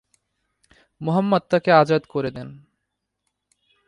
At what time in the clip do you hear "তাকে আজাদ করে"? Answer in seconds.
1.49-2.29